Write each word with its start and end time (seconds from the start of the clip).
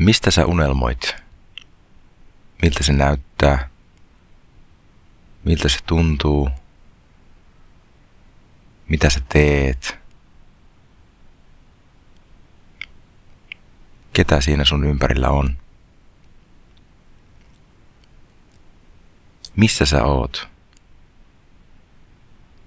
Mistä 0.00 0.30
sä 0.30 0.46
unelmoit? 0.46 1.16
Miltä 2.62 2.82
se 2.82 2.92
näyttää? 2.92 3.68
Miltä 5.44 5.68
se 5.68 5.78
tuntuu? 5.86 6.50
Mitä 8.88 9.10
sä 9.10 9.20
teet? 9.28 9.98
Ketä 14.12 14.40
siinä 14.40 14.64
sun 14.64 14.84
ympärillä 14.84 15.28
on? 15.28 15.56
Missä 19.56 19.86
sä 19.86 20.04
oot? 20.04 20.48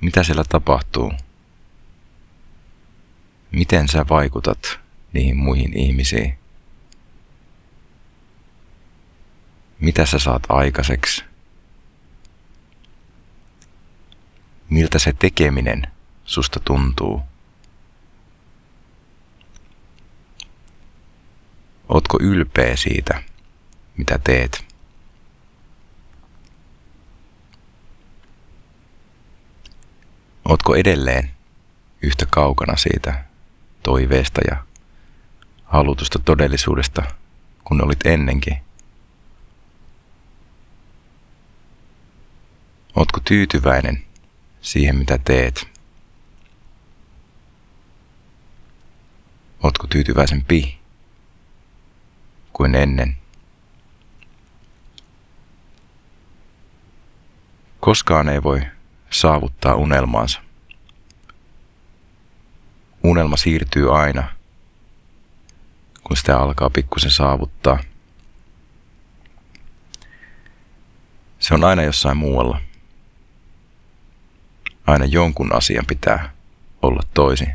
Mitä 0.00 0.22
siellä 0.22 0.44
tapahtuu? 0.48 1.12
Miten 3.52 3.88
sä 3.88 4.04
vaikutat 4.10 4.80
niihin 5.12 5.36
muihin 5.36 5.78
ihmisiin? 5.78 6.41
Mitä 9.82 10.06
sä 10.06 10.18
saat 10.18 10.42
aikaiseksi? 10.48 11.24
Miltä 14.70 14.98
se 14.98 15.12
tekeminen 15.12 15.86
susta 16.24 16.60
tuntuu? 16.60 17.22
Ootko 21.88 22.18
ylpeä 22.20 22.76
siitä, 22.76 23.22
mitä 23.96 24.18
teet? 24.18 24.64
Ootko 30.44 30.74
edelleen 30.76 31.30
yhtä 32.02 32.26
kaukana 32.30 32.76
siitä 32.76 33.24
toiveesta 33.82 34.40
ja 34.50 34.64
halutusta 35.64 36.18
todellisuudesta, 36.18 37.02
kun 37.64 37.84
olit 37.84 38.06
ennenkin? 38.06 38.71
Ootko 42.96 43.20
tyytyväinen 43.24 44.04
siihen, 44.60 44.96
mitä 44.96 45.18
teet? 45.18 45.68
Ootko 49.62 49.86
tyytyväisempi 49.86 50.78
kuin 52.52 52.74
ennen? 52.74 53.16
Koskaan 57.80 58.28
ei 58.28 58.42
voi 58.42 58.60
saavuttaa 59.10 59.74
unelmaansa. 59.74 60.40
Unelma 63.02 63.36
siirtyy 63.36 63.98
aina, 63.98 64.28
kun 66.04 66.16
sitä 66.16 66.38
alkaa 66.38 66.70
pikkusen 66.70 67.10
saavuttaa. 67.10 67.78
Se 71.38 71.54
on 71.54 71.64
aina 71.64 71.82
jossain 71.82 72.16
muualla. 72.16 72.60
Aina 74.86 75.04
jonkun 75.04 75.56
asian 75.56 75.86
pitää 75.86 76.32
olla 76.82 77.02
toisin. 77.14 77.52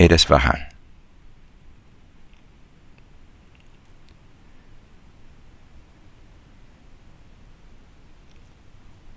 Edes 0.00 0.30
vähän. 0.30 0.72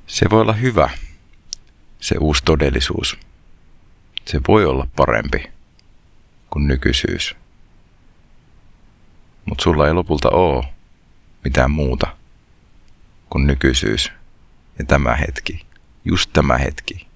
Se 0.07 0.29
voi 0.29 0.41
olla 0.41 0.53
hyvä, 0.53 0.89
se 1.99 2.15
uusi 2.19 2.43
todellisuus. 2.45 3.17
Se 4.25 4.41
voi 4.47 4.65
olla 4.65 4.87
parempi 4.95 5.51
kuin 6.49 6.67
nykyisyys. 6.67 7.35
Mutta 9.45 9.63
sulla 9.63 9.87
ei 9.87 9.93
lopulta 9.93 10.29
ole 10.29 10.65
mitään 11.43 11.71
muuta 11.71 12.17
kuin 13.29 13.47
nykyisyys 13.47 14.11
ja 14.79 14.85
tämä 14.85 15.15
hetki, 15.15 15.65
just 16.05 16.29
tämä 16.33 16.57
hetki. 16.57 17.07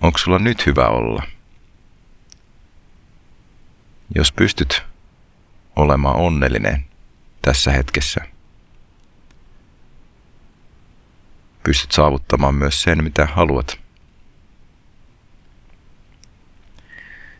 Onko 0.00 0.18
sulla 0.18 0.38
nyt 0.38 0.66
hyvä 0.66 0.88
olla? 0.88 1.22
Jos 4.14 4.32
pystyt 4.32 4.82
olemaan 5.76 6.16
onnellinen 6.16 6.84
tässä 7.42 7.72
hetkessä, 7.72 8.20
pystyt 11.62 11.92
saavuttamaan 11.92 12.54
myös 12.54 12.82
sen, 12.82 13.04
mitä 13.04 13.26
haluat. 13.26 13.80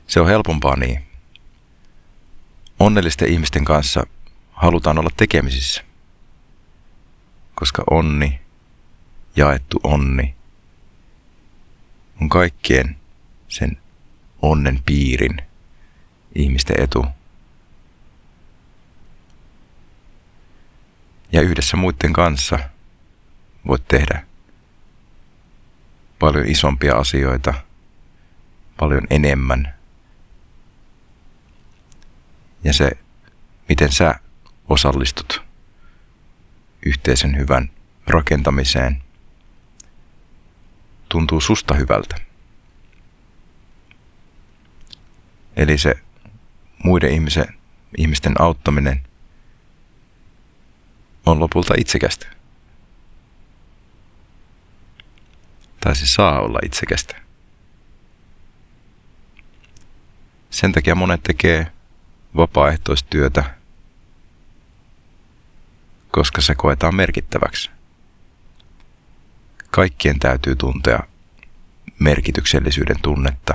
Se 0.07 0.21
on 0.21 0.29
helpompaa 0.29 0.77
niin. 0.77 1.07
Onnellisten 2.79 3.29
ihmisten 3.29 3.65
kanssa 3.65 4.07
halutaan 4.53 4.99
olla 4.99 5.11
tekemisissä, 5.17 5.85
koska 7.63 7.85
onni, 7.91 8.41
jaettu 9.37 9.81
onni, 9.83 10.35
on 12.21 12.29
kaikkien 12.29 12.97
sen 13.49 13.79
onnen 14.43 14.83
piirin 14.87 15.43
ihmisten 16.35 16.81
etu. 16.81 17.07
Ja 21.33 21.41
yhdessä 21.41 21.77
muiden 21.77 22.13
kanssa– 22.13 22.59
voit 23.67 23.89
tehdä 23.89 24.27
paljon 26.19 26.47
isompia 26.47 26.95
asioita, 26.95 27.55
paljon 28.77 29.07
enemmän. 29.11 29.75
Ja 32.65 32.73
se, 32.73 32.91
miten 33.69 33.93
sä 33.93 34.15
osallistut 34.69 35.52
yhteisen 36.87 37.37
hyvän 37.37 37.71
rakentamiseen, 38.07 39.03
tuntuu 41.09 41.41
susta 41.41 41.75
hyvältä. 41.75 42.17
Eli 45.57 45.79
se 45.79 45.95
muiden 46.85 47.13
ihmisen, 47.13 47.55
ihmisten 47.99 48.41
auttaminen 48.41 49.03
on 51.27 51.41
lopulta 51.41 51.75
itsekästä. 51.79 52.43
tai 55.85 55.97
se 55.97 56.07
saa 56.07 56.41
olla 56.41 56.59
itsekästä. 56.65 57.17
Sen 60.51 60.73
takia 60.73 60.95
monet 60.95 61.23
tekee 61.23 61.73
vapaaehtoistyötä, 62.37 63.55
koska 66.13 66.41
se 66.41 66.55
koetaan 66.55 66.95
merkittäväksi. 66.95 67.71
Kaikkien 69.71 70.19
täytyy 70.19 70.57
tuntea 70.57 71.03
merkityksellisyyden 71.99 73.01
tunnetta. 73.03 73.55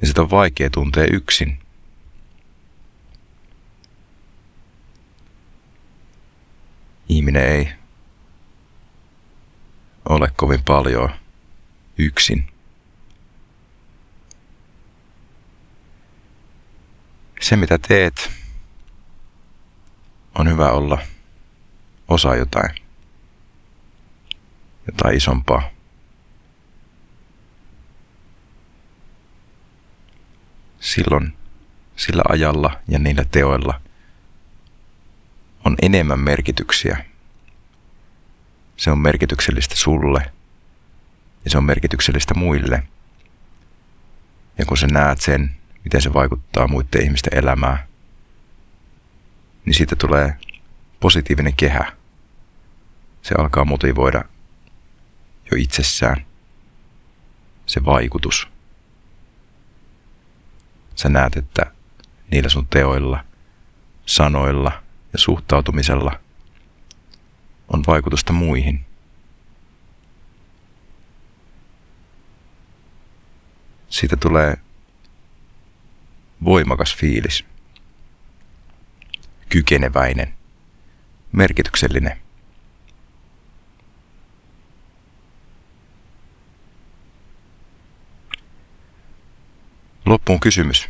Ja 0.00 0.06
sitä 0.06 0.22
on 0.22 0.30
vaikea 0.30 0.70
tuntea 0.70 1.06
yksin. 1.12 1.58
Ihminen 7.08 7.48
ei 7.48 7.72
ole 10.08 10.32
kovin 10.36 10.62
paljon 10.64 11.10
yksin. 11.98 12.48
Se 17.40 17.56
mitä 17.56 17.78
teet, 17.78 18.30
on 20.34 20.50
hyvä 20.50 20.70
olla 20.70 20.98
osa 22.08 22.36
jotain, 22.36 22.74
jotain 24.86 25.16
isompaa. 25.16 25.70
Silloin 30.80 31.32
sillä 31.96 32.22
ajalla 32.28 32.80
ja 32.88 32.98
niillä 32.98 33.24
teoilla 33.24 33.80
on 35.64 35.76
enemmän 35.82 36.20
merkityksiä 36.20 37.04
se 38.82 38.90
on 38.90 38.98
merkityksellistä 38.98 39.76
sulle 39.76 40.32
ja 41.44 41.50
se 41.50 41.58
on 41.58 41.64
merkityksellistä 41.64 42.34
muille. 42.34 42.82
Ja 44.58 44.66
kun 44.66 44.76
sä 44.76 44.86
näet 44.86 45.20
sen, 45.20 45.50
miten 45.84 46.02
se 46.02 46.14
vaikuttaa 46.14 46.68
muiden 46.68 47.02
ihmisten 47.02 47.38
elämään, 47.38 47.78
niin 49.64 49.74
siitä 49.74 49.96
tulee 49.96 50.36
positiivinen 51.00 51.56
kehä. 51.56 51.92
Se 53.22 53.34
alkaa 53.38 53.64
motivoida 53.64 54.24
jo 55.50 55.56
itsessään 55.56 56.26
se 57.66 57.84
vaikutus. 57.84 58.48
Sä 60.94 61.08
näet, 61.08 61.36
että 61.36 61.72
niillä 62.30 62.48
sun 62.48 62.66
teoilla, 62.66 63.24
sanoilla 64.06 64.82
ja 65.12 65.18
suhtautumisella– 65.18 66.18
on 67.68 67.82
vaikutusta 67.86 68.32
muihin. 68.32 68.84
siitä 73.88 74.16
tulee 74.16 74.56
voimakas 76.44 76.96
fiilis. 76.96 77.44
Kykeneväinen. 79.52 80.34
Merkityksellinen. 81.32 82.18
Loppuun 90.06 90.40
kysymys. 90.40 90.88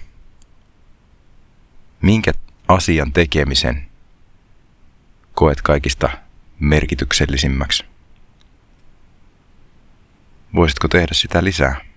Minkä 2.02 2.32
asian 2.68 3.12
tekemisen 3.12 3.86
koet 5.34 5.62
kaikista 5.62 6.10
merkityksellisimmäksi? 6.60 7.84
Voisitko 10.54 10.88
tehdä 10.88 11.14
sitä 11.14 11.44
lisää? 11.44 11.91